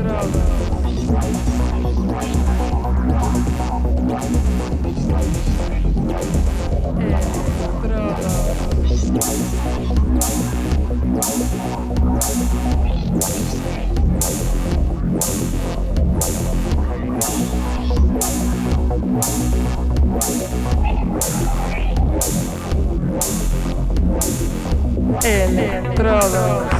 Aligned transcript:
Entrada. 0.00 1.49
É, 25.22 25.44
Electrodos. 25.44 26.79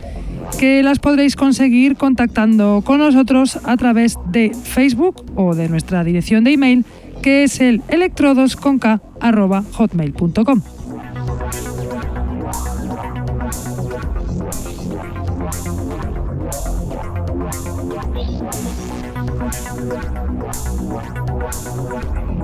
que 0.61 0.81
las 0.83 0.99
podréis 0.99 1.35
conseguir 1.35 1.95
contactando 1.95 2.83
con 2.85 2.99
nosotros 2.99 3.57
a 3.63 3.75
través 3.77 4.19
de 4.27 4.51
Facebook 4.53 5.25
o 5.35 5.55
de 5.55 5.67
nuestra 5.67 6.03
dirección 6.03 6.43
de 6.43 6.51
email 6.51 6.85
que 7.23 7.41
es 7.41 7.59
el 7.61 7.81
electrodosconk.hotmail.com. 7.87 10.61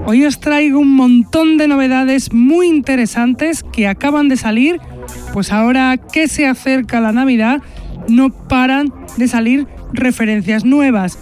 Hoy 0.07 0.25
os 0.25 0.39
traigo 0.39 0.79
un 0.79 0.95
montón 0.95 1.59
de 1.59 1.67
novedades 1.67 2.33
muy 2.33 2.67
interesantes 2.67 3.61
que 3.61 3.88
acaban 3.88 4.27
de 4.27 4.38
salir, 4.38 4.81
pues 5.33 5.51
ahora 5.51 5.97
que 5.97 6.27
se 6.27 6.47
acerca 6.47 7.00
la 7.00 7.11
Navidad, 7.11 7.61
no 8.07 8.29
paran 8.29 8.94
de 9.18 9.28
salir 9.28 9.68
referencias 9.94 10.66
nuevas. 10.66 11.18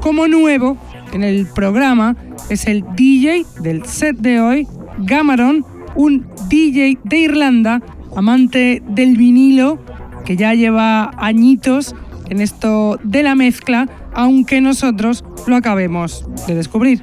Como 0.00 0.28
nuevo 0.28 0.76
en 1.12 1.22
el 1.22 1.46
programa 1.46 2.16
es 2.50 2.66
el 2.66 2.84
DJ 2.94 3.44
del 3.60 3.84
set 3.84 4.16
de 4.18 4.40
hoy, 4.40 4.68
Gamaron, 4.98 5.64
un 5.94 6.26
DJ 6.48 6.98
de 7.04 7.18
Irlanda, 7.18 7.82
amante 8.14 8.82
del 8.88 9.16
vinilo, 9.16 9.78
que 10.24 10.36
ya 10.36 10.54
lleva 10.54 11.10
añitos 11.18 11.94
en 12.28 12.40
esto 12.40 12.98
de 13.02 13.22
la 13.22 13.34
mezcla, 13.34 13.88
aunque 14.14 14.60
nosotros 14.60 15.24
lo 15.46 15.56
acabemos 15.56 16.26
de 16.46 16.54
descubrir. 16.54 17.02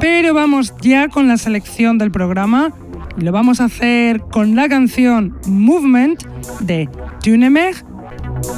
Pero 0.00 0.34
vamos 0.34 0.74
ya 0.80 1.08
con 1.08 1.28
la 1.28 1.36
selección 1.36 1.96
del 1.98 2.10
programa 2.10 2.72
y 3.16 3.22
lo 3.22 3.32
vamos 3.32 3.60
a 3.60 3.64
hacer 3.64 4.20
con 4.20 4.56
la 4.56 4.68
canción 4.68 5.38
Movement 5.46 6.22
de 6.60 6.88
Tunemeg, 7.22 7.84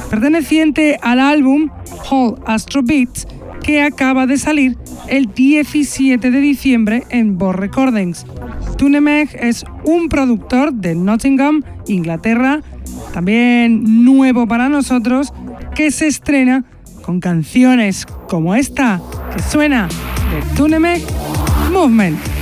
perteneciente 0.09 0.97
al 1.01 1.19
álbum 1.19 1.69
Whole 2.09 2.41
Astro 2.45 2.81
Beats 2.83 3.27
que 3.61 3.81
acaba 3.81 4.27
de 4.27 4.37
salir 4.37 4.77
el 5.07 5.33
17 5.33 6.29
de 6.29 6.39
diciembre 6.39 7.03
en 7.09 7.37
Boss 7.37 7.55
Recordings. 7.55 8.25
Tunemeg 8.77 9.29
es 9.39 9.65
un 9.83 10.09
productor 10.09 10.73
de 10.73 10.93
Nottingham, 10.93 11.63
Inglaterra, 11.87 12.61
también 13.13 14.05
nuevo 14.05 14.47
para 14.47 14.69
nosotros, 14.69 15.33
que 15.73 15.89
se 15.89 16.07
estrena 16.07 16.63
con 17.01 17.19
canciones 17.19 18.05
como 18.27 18.55
esta 18.55 19.01
que 19.35 19.41
suena 19.41 19.87
de 19.87 20.55
Tunemeg 20.55 21.01
Movement. 21.71 22.34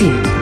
You. 0.00 0.41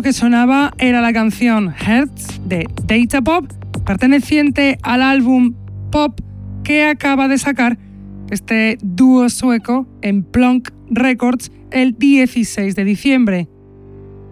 Que 0.00 0.14
sonaba 0.14 0.72
era 0.78 1.02
la 1.02 1.12
canción 1.12 1.74
Hertz 1.78 2.40
de 2.46 2.66
Data 2.86 3.20
Pop, 3.20 3.52
perteneciente 3.84 4.78
al 4.82 5.02
álbum 5.02 5.54
Pop 5.90 6.18
que 6.64 6.84
acaba 6.84 7.28
de 7.28 7.36
sacar 7.36 7.76
este 8.30 8.78
dúo 8.82 9.28
sueco 9.28 9.86
en 10.00 10.22
Plonk 10.22 10.70
Records 10.88 11.52
el 11.70 11.98
16 11.98 12.74
de 12.74 12.84
diciembre. 12.84 13.48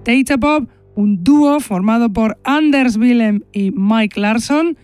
Data 0.03 0.39
Pop, 0.39 0.71
un 0.95 1.23
dúo 1.23 1.61
formado 1.61 2.11
por 2.11 2.39
Anders 2.45 2.97
Willem 2.97 3.41
y 3.53 3.71
Mike 3.73 4.19
Larson, 4.19 4.79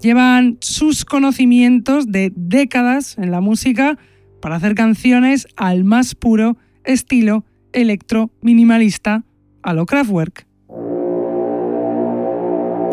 llevan 0.00 0.58
sus 0.60 1.04
conocimientos 1.04 2.06
de 2.06 2.32
décadas 2.36 3.18
en 3.18 3.32
la 3.32 3.40
música 3.40 3.98
para 4.40 4.56
hacer 4.56 4.76
canciones 4.76 5.48
al 5.56 5.82
más 5.82 6.14
puro 6.14 6.56
estilo 6.84 7.44
electro 7.72 8.30
minimalista 8.42 9.24
a 9.62 9.74
lo 9.74 9.86
Kraftwerk. 9.86 10.46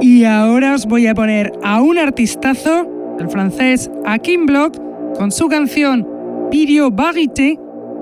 Y 0.01 0.25
ahora 0.25 0.75
os 0.75 0.85
voy 0.85 1.07
a 1.07 1.15
poner 1.15 1.51
a 1.63 1.81
un 1.81 1.97
artistazo, 1.97 3.15
el 3.19 3.29
francés 3.29 3.89
Akim 4.05 4.45
Block, 4.45 4.77
con 5.17 5.31
su 5.31 5.47
canción 5.47 6.07
Video 6.51 6.91
Barité, 6.91 7.59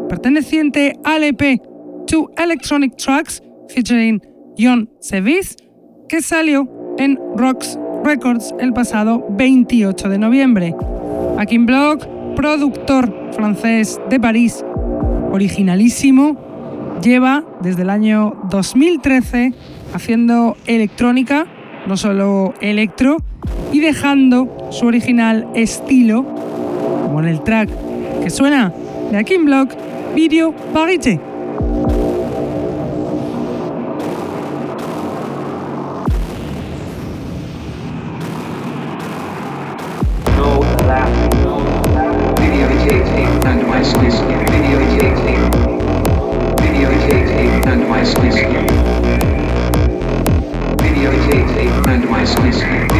perteneciente 0.10 0.93
al 1.03 1.24
EP 1.24 1.62
To 2.07 2.29
Electronic 2.38 2.98
Tracks, 2.98 3.41
featuring 3.69 4.22
Jon 4.57 4.89
Sevis, 5.00 5.55
que 6.10 6.22
salió 6.22 6.69
en 6.98 7.17
Rocks 7.36 7.79
Records 8.03 8.53
el 8.60 8.74
pasado 8.74 9.25
28 9.29 10.10
de 10.10 10.17
noviembre. 10.17 10.75
Akim 11.38 11.65
Block, 11.65 12.05
productor 12.36 13.31
francés 13.31 14.00
de 14.10 14.19
París, 14.19 14.63
originalísimo, 15.31 16.44
lleva 17.01 17.43
desde 17.61 17.83
el 17.83 17.89
año 17.89 18.33
2013 18.49 19.53
haciendo 19.93 20.57
electrónica 20.65 21.47
no 21.85 21.97
solo 21.97 22.53
electro, 22.61 23.17
y 23.71 23.79
dejando 23.79 24.69
su 24.71 24.87
original 24.87 25.47
estilo, 25.53 26.25
como 27.03 27.19
en 27.19 27.27
el 27.27 27.41
track 27.41 27.69
que 28.23 28.29
suena 28.29 28.73
de 29.11 29.17
Akin 29.17 29.45
Block, 29.45 29.71
Video 30.15 30.53
Parité. 30.73 31.19
Christmas. 52.25 52.94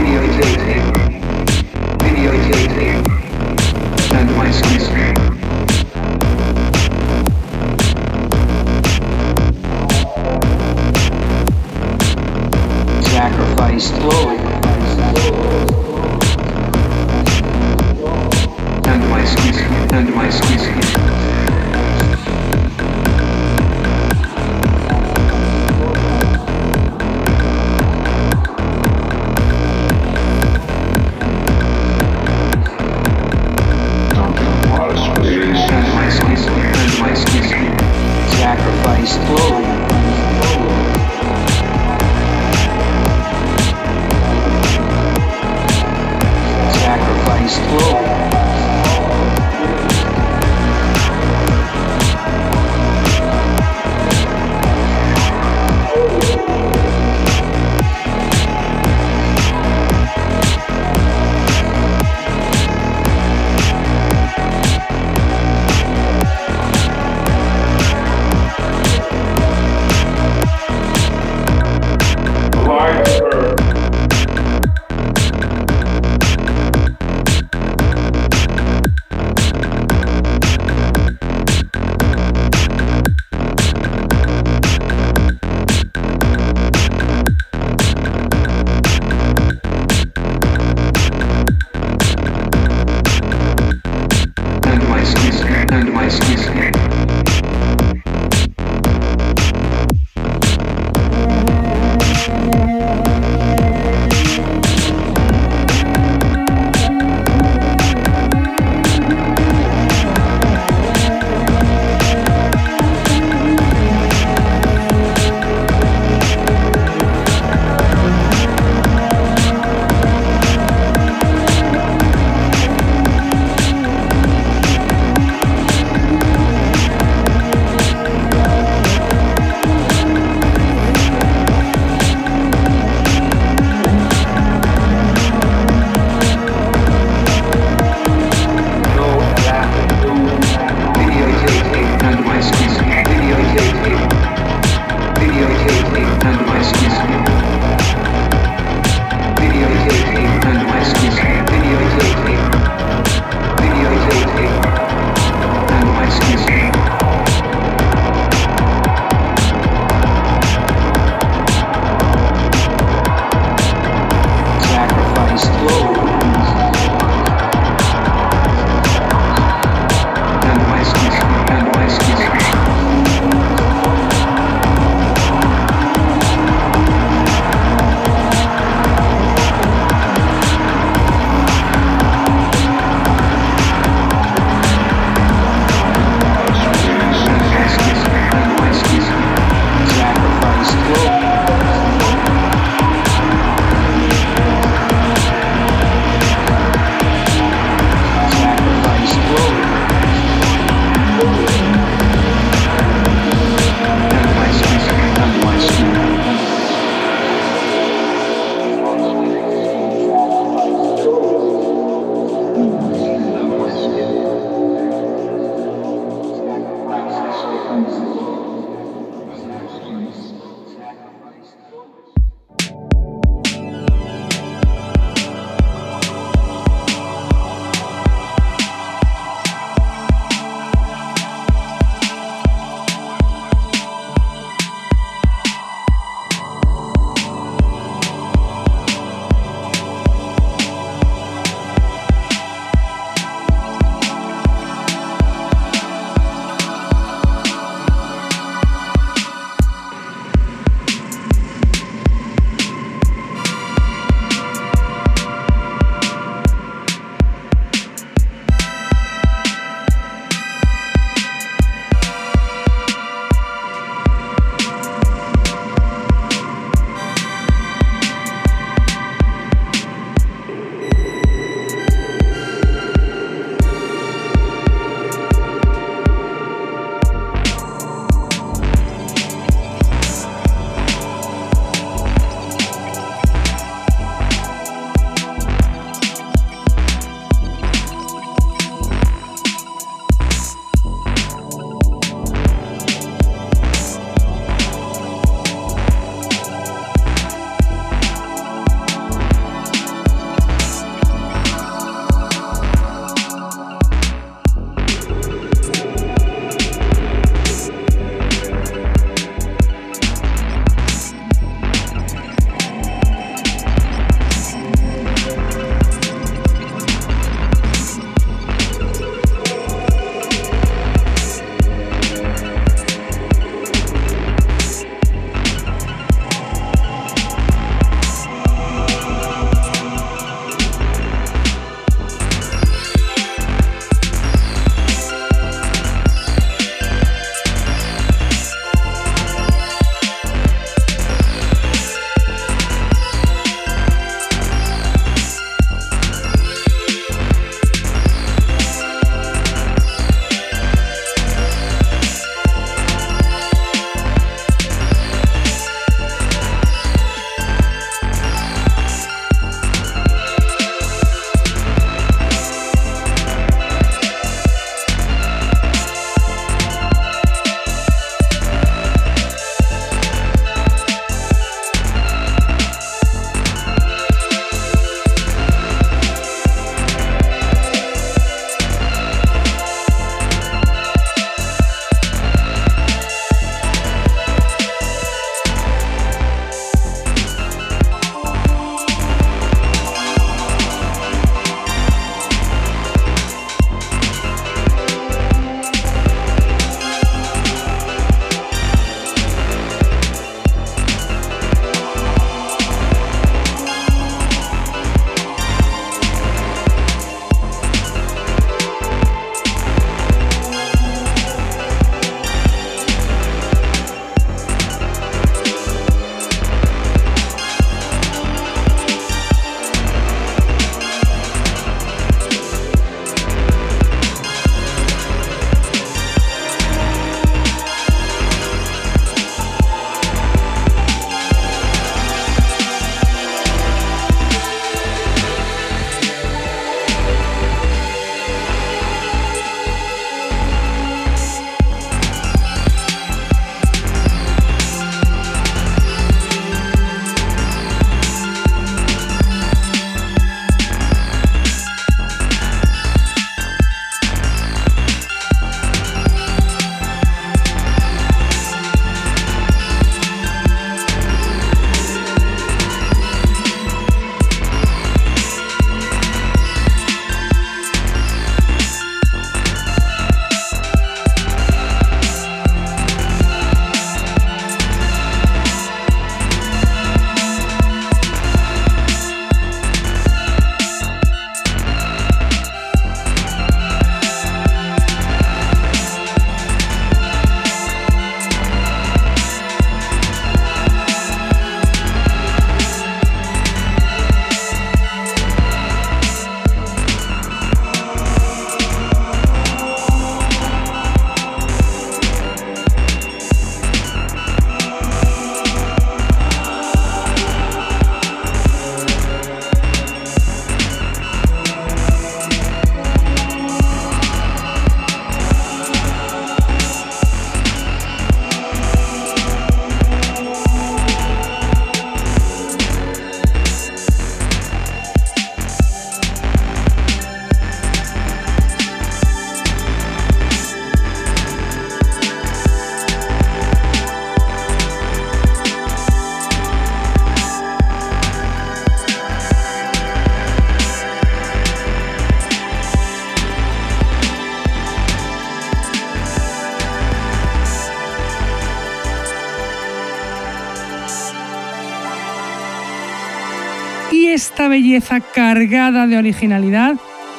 Belleza 554.56 555.02
cargada 555.02 555.86
de 555.86 555.98
originalidad, 555.98 556.76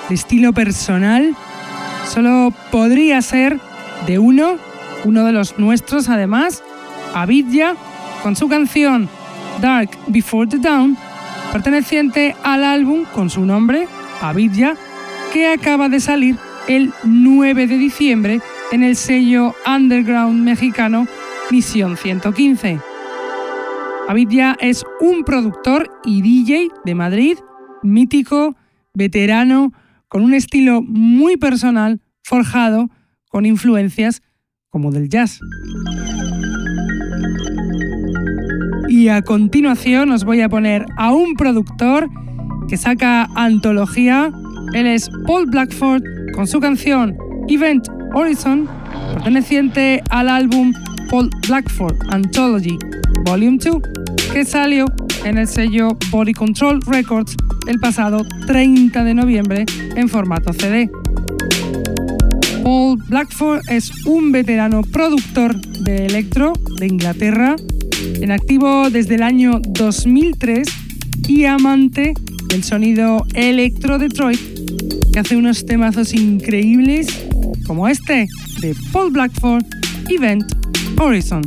de 0.08 0.14
estilo 0.14 0.54
personal, 0.54 1.36
solo 2.08 2.50
podría 2.70 3.20
ser 3.20 3.60
de 4.06 4.18
uno, 4.18 4.56
uno 5.04 5.22
de 5.22 5.32
los 5.32 5.58
nuestros 5.58 6.08
además, 6.08 6.62
Avidya, 7.12 7.74
con 8.22 8.36
su 8.36 8.48
canción 8.48 9.10
Dark 9.60 9.90
Before 10.06 10.48
the 10.48 10.56
Dawn, 10.56 10.96
perteneciente 11.52 12.34
al 12.42 12.64
álbum 12.64 13.04
con 13.04 13.28
su 13.28 13.44
nombre, 13.44 13.86
Avidya, 14.22 14.74
que 15.34 15.52
acaba 15.52 15.90
de 15.90 16.00
salir 16.00 16.38
el 16.68 16.94
9 17.04 17.66
de 17.66 17.76
diciembre 17.76 18.40
en 18.72 18.82
el 18.82 18.96
sello 18.96 19.54
underground 19.66 20.42
mexicano 20.42 21.06
Misión 21.50 21.98
115. 21.98 22.80
Avidya 24.08 24.56
es 24.58 24.86
un 25.00 25.22
productor 25.22 25.90
y 26.06 26.22
DJ 26.22 26.68
de 26.84 26.94
Madrid, 26.94 27.36
mítico, 27.82 28.56
veterano, 28.94 29.72
con 30.08 30.22
un 30.22 30.32
estilo 30.32 30.80
muy 30.80 31.36
personal, 31.36 32.00
forjado 32.22 32.88
con 33.28 33.44
influencias 33.44 34.22
como 34.70 34.90
del 34.92 35.08
jazz. 35.08 35.40
Y 38.88 39.08
a 39.08 39.20
continuación 39.22 40.10
os 40.10 40.24
voy 40.24 40.40
a 40.40 40.48
poner 40.48 40.86
a 40.96 41.12
un 41.12 41.34
productor 41.34 42.08
que 42.68 42.76
saca 42.76 43.28
antología. 43.34 44.32
Él 44.72 44.86
es 44.86 45.10
Paul 45.26 45.46
Blackford 45.46 46.02
con 46.34 46.46
su 46.46 46.60
canción 46.60 47.16
Event 47.48 47.88
Horizon, 48.14 48.68
perteneciente 49.14 50.02
al 50.10 50.28
álbum 50.28 50.72
Paul 51.10 51.30
Blackford 51.46 51.96
Anthology 52.08 52.78
Volume 53.24 53.58
2, 53.58 53.76
que 54.32 54.44
salió 54.44 54.86
en 55.24 55.38
el 55.38 55.48
sello 55.48 55.96
Body 56.10 56.32
Control 56.32 56.80
Records 56.86 57.36
el 57.66 57.78
pasado 57.80 58.24
30 58.46 59.04
de 59.04 59.14
noviembre 59.14 59.66
en 59.96 60.08
formato 60.08 60.52
CD. 60.52 60.90
Paul 62.62 62.98
Blackford 63.08 63.60
es 63.68 63.92
un 64.06 64.32
veterano 64.32 64.82
productor 64.82 65.54
de 65.82 66.06
electro 66.06 66.52
de 66.78 66.86
Inglaterra, 66.86 67.56
en 68.20 68.30
activo 68.30 68.90
desde 68.90 69.16
el 69.16 69.22
año 69.22 69.60
2003 69.64 70.68
y 71.28 71.44
amante 71.44 72.14
del 72.48 72.62
sonido 72.62 73.24
electro 73.34 73.98
Detroit, 73.98 74.40
que 75.12 75.20
hace 75.20 75.36
unos 75.36 75.64
temazos 75.66 76.12
increíbles 76.12 77.06
como 77.66 77.88
este 77.88 78.26
de 78.60 78.74
Paul 78.92 79.12
Blackford, 79.12 79.64
Event 80.08 80.44
Horizon. 80.98 81.42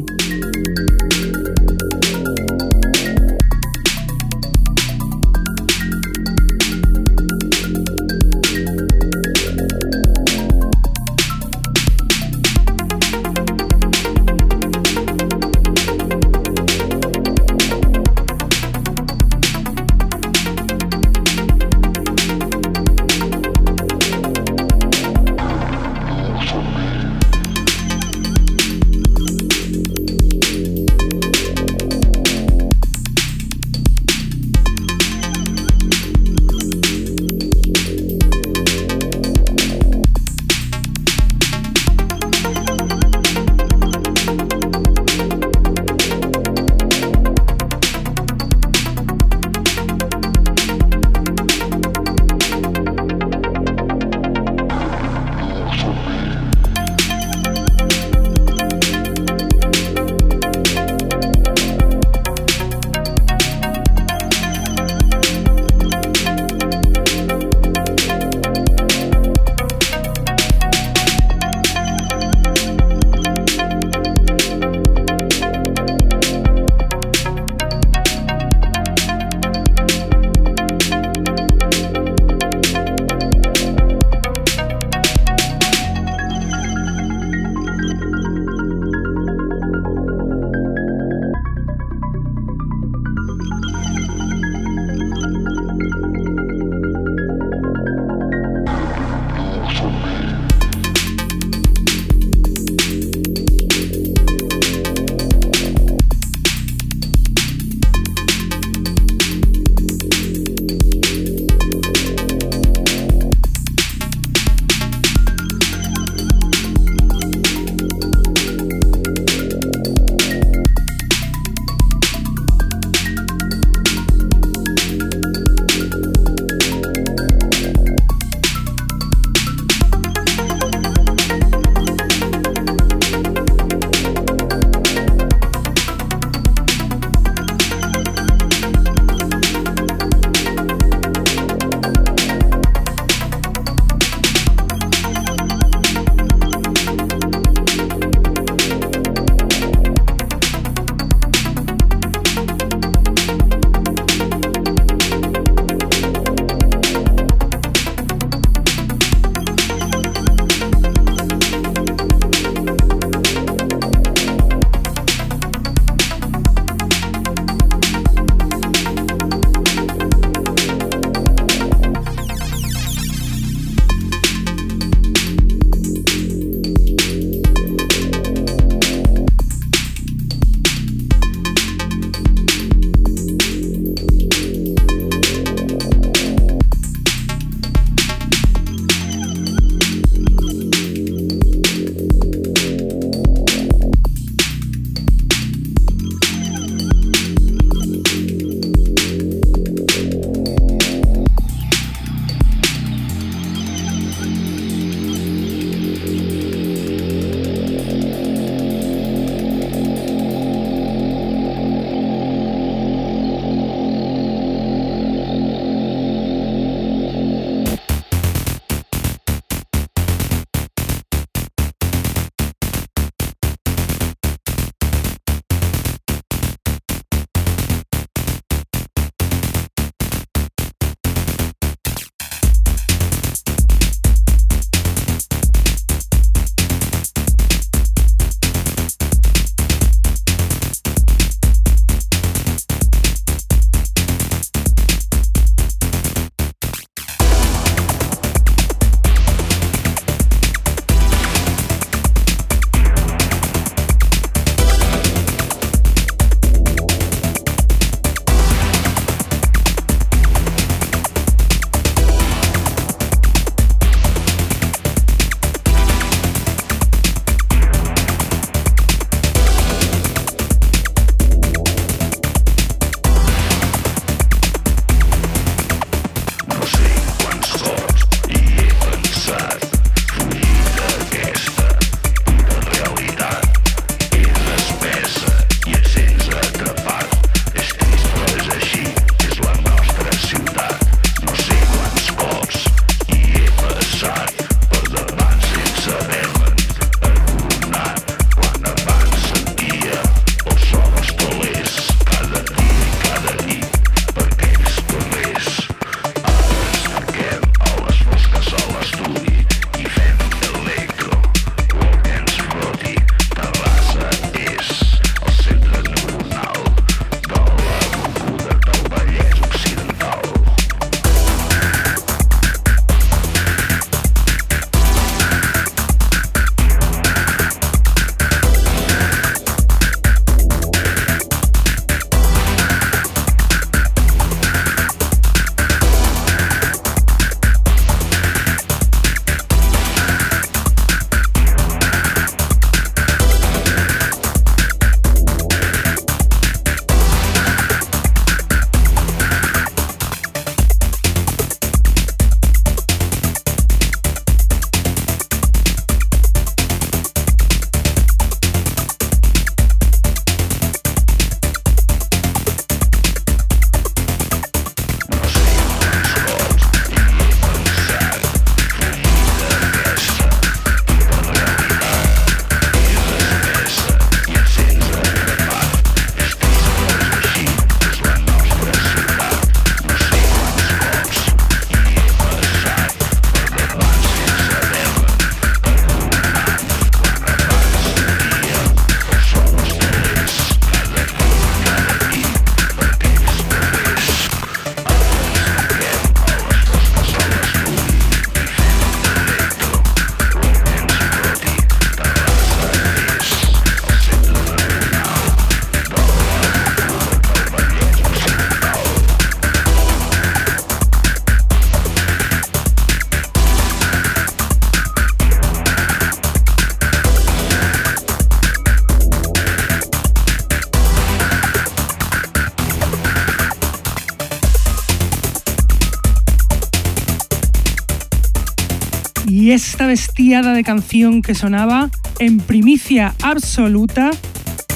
Bestiada 430.20 430.52
de 430.52 430.66
canción 430.66 431.22
que 431.22 431.34
sonaba 431.34 431.90
en 432.20 432.40
primicia 432.40 433.16
absoluta 433.24 434.12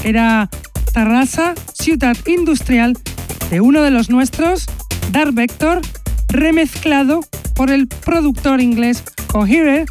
era 0.02 0.48
Tarrasa, 0.94 1.52
ciudad 1.74 2.16
industrial 2.24 2.96
de 3.50 3.60
uno 3.60 3.82
de 3.82 3.90
los 3.90 4.08
nuestros, 4.08 4.64
Dark 5.12 5.34
Vector, 5.34 5.82
remezclado 6.28 7.20
por 7.54 7.70
el 7.70 7.88
productor 7.88 8.62
inglés 8.62 9.04
Coherer, 9.26 9.84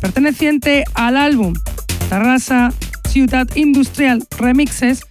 perteneciente 0.00 0.84
al 0.94 1.18
álbum 1.18 1.52
Tarrasa, 2.08 2.72
ciudad 3.06 3.46
industrial 3.56 4.26
remixes 4.38 5.02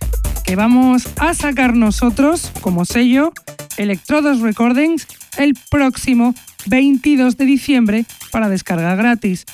que 0.43 0.55
vamos 0.55 1.07
a 1.19 1.35
sacar 1.35 1.75
nosotros 1.75 2.51
como 2.61 2.85
sello 2.85 3.31
Electrodos 3.77 4.39
Recordings 4.39 5.05
el 5.37 5.53
próximo 5.69 6.33
22 6.65 7.37
de 7.37 7.45
diciembre 7.45 8.05
para 8.31 8.49
descarga 8.49 8.95
gratis. 8.95 9.45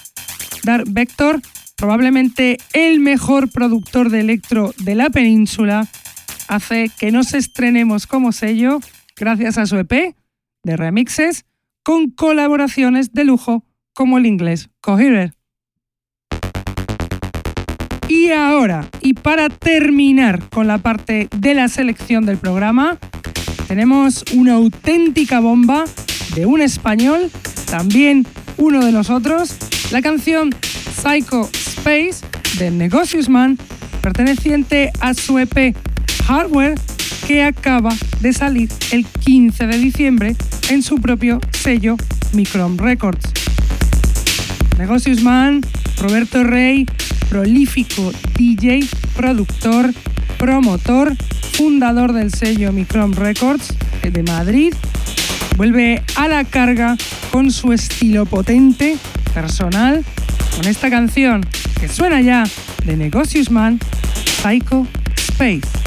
Vector, 0.87 1.41
probablemente 1.75 2.57
el 2.73 2.99
mejor 2.99 3.49
productor 3.49 4.09
de 4.09 4.19
electro 4.19 4.73
de 4.77 4.95
la 4.95 5.09
península, 5.09 5.87
hace 6.47 6.91
que 6.99 7.11
nos 7.11 7.33
estrenemos 7.33 8.07
como 8.07 8.31
sello 8.31 8.79
gracias 9.15 9.57
a 9.57 9.65
su 9.65 9.77
EP 9.77 10.15
de 10.63 10.77
remixes 10.77 11.45
con 11.83 12.09
colaboraciones 12.11 13.13
de 13.13 13.23
lujo 13.23 13.65
como 13.93 14.17
el 14.17 14.25
inglés 14.25 14.69
Coherer. 14.81 15.33
Y 18.07 18.31
ahora, 18.31 18.89
y 19.01 19.13
para 19.13 19.49
terminar 19.49 20.49
con 20.49 20.67
la 20.67 20.79
parte 20.79 21.29
de 21.35 21.53
la 21.53 21.67
selección 21.67 22.25
del 22.25 22.37
programa, 22.37 22.97
tenemos 23.67 24.25
una 24.33 24.53
auténtica 24.53 25.39
bomba 25.39 25.85
de 26.35 26.47
un 26.47 26.61
español, 26.61 27.29
también 27.69 28.25
uno 28.57 28.83
de 28.83 28.91
nosotros, 28.91 29.55
la 29.91 30.01
canción 30.01 30.53
Psycho 30.95 31.49
Space 31.53 32.25
de 32.59 32.69
Negocius 32.69 33.27
Man, 33.27 33.57
perteneciente 34.01 34.91
a 34.99 35.13
su 35.13 35.39
EP 35.39 35.75
Hardware, 36.27 36.75
que 37.27 37.43
acaba 37.43 37.93
de 38.19 38.33
salir 38.33 38.69
el 38.91 39.05
15 39.05 39.67
de 39.67 39.77
diciembre 39.77 40.35
en 40.69 40.83
su 40.83 40.97
propio 40.97 41.39
sello 41.51 41.95
Micron 42.33 42.77
Records. 42.77 43.31
Negocius 44.77 45.21
Man, 45.23 45.61
Roberto 45.97 46.43
Rey, 46.43 46.85
prolífico 47.29 48.11
DJ, 48.37 48.87
productor, 49.15 49.93
promotor, 50.37 51.15
fundador 51.53 52.13
del 52.13 52.31
sello 52.31 52.71
Micron 52.71 53.13
Records 53.13 53.73
de 54.03 54.23
Madrid, 54.23 54.73
vuelve 55.57 56.03
a 56.15 56.27
la 56.27 56.45
carga 56.45 56.95
con 57.31 57.51
su 57.51 57.73
estilo 57.73 58.25
potente, 58.25 58.97
personal, 59.41 60.03
con 60.57 60.67
esta 60.67 60.89
canción 60.89 61.45
que 61.79 61.87
suena 61.87 62.19
ya 62.19 62.43
de 62.83 62.97
Negocius 62.97 63.49
Man, 63.49 63.79
Psycho 64.41 64.85
Space. 65.15 65.78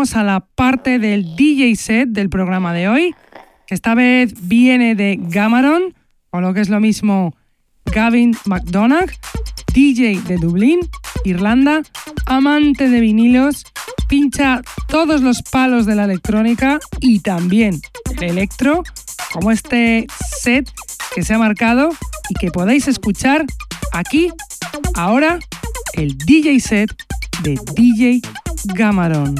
A 0.00 0.22
la 0.24 0.40
parte 0.40 0.98
del 0.98 1.36
DJ 1.36 1.76
set 1.76 2.08
del 2.08 2.30
programa 2.30 2.72
de 2.72 2.88
hoy, 2.88 3.14
que 3.66 3.74
esta 3.74 3.94
vez 3.94 4.32
viene 4.48 4.94
de 4.94 5.18
Gamaron, 5.20 5.94
o 6.30 6.40
lo 6.40 6.54
que 6.54 6.62
es 6.62 6.70
lo 6.70 6.80
mismo 6.80 7.36
Gavin 7.84 8.34
McDonagh, 8.46 9.10
DJ 9.74 10.22
de 10.22 10.38
Dublín, 10.38 10.80
Irlanda, 11.24 11.82
amante 12.24 12.88
de 12.88 12.98
vinilos, 12.98 13.66
pincha 14.08 14.62
todos 14.88 15.20
los 15.20 15.42
palos 15.42 15.84
de 15.84 15.96
la 15.96 16.04
electrónica 16.04 16.80
y 17.00 17.20
también 17.20 17.78
el 18.16 18.22
electro, 18.22 18.82
como 19.34 19.50
este 19.50 20.06
set 20.40 20.66
que 21.14 21.22
se 21.22 21.34
ha 21.34 21.38
marcado 21.38 21.90
y 22.30 22.34
que 22.34 22.50
podéis 22.50 22.88
escuchar 22.88 23.44
aquí, 23.92 24.30
ahora, 24.94 25.38
el 25.92 26.16
DJ 26.16 26.58
set 26.60 26.90
de 27.42 27.60
DJ 27.74 28.22
Gamaron. 28.64 29.34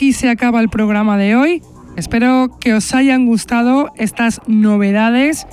Aquí 0.00 0.14
se 0.14 0.30
acaba 0.30 0.62
el 0.62 0.70
programa 0.70 1.18
de 1.18 1.36
hoy. 1.36 1.62
Espero 1.94 2.56
que 2.58 2.72
os 2.72 2.94
hayan 2.94 3.26
gustado 3.26 3.92
estas 3.96 4.40
novedades 4.46 5.46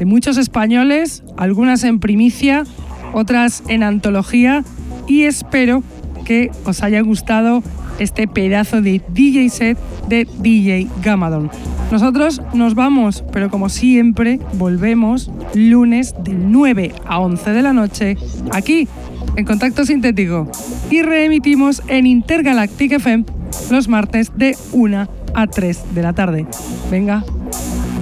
de 0.00 0.06
muchos 0.06 0.38
españoles, 0.38 1.22
algunas 1.36 1.84
en 1.84 2.00
primicia, 2.00 2.64
otras 3.12 3.62
en 3.68 3.84
antología 3.84 4.64
y 5.06 5.22
espero 5.22 5.84
que 6.24 6.50
os 6.64 6.82
haya 6.82 7.00
gustado 7.02 7.62
este 8.00 8.26
pedazo 8.26 8.82
de 8.82 9.00
DJ 9.14 9.48
set 9.50 9.78
de 10.08 10.26
DJ 10.40 10.88
Gamadon. 11.00 11.48
Nosotros 11.92 12.42
nos 12.54 12.74
vamos, 12.74 13.22
pero 13.32 13.50
como 13.50 13.68
siempre 13.68 14.40
volvemos 14.54 15.30
lunes 15.54 16.16
de 16.24 16.32
9 16.32 16.92
a 17.06 17.20
11 17.20 17.50
de 17.52 17.62
la 17.62 17.72
noche 17.72 18.16
aquí 18.50 18.88
en 19.36 19.44
Contacto 19.44 19.86
Sintético 19.86 20.50
y 20.90 21.02
reemitimos 21.02 21.84
en 21.86 22.08
Intergalactic 22.08 22.94
FM 22.94 23.41
los 23.70 23.88
martes 23.88 24.32
de 24.36 24.56
1 24.72 25.08
a 25.34 25.46
3 25.46 25.94
de 25.94 26.02
la 26.02 26.12
tarde. 26.12 26.46
Venga, 26.90 27.24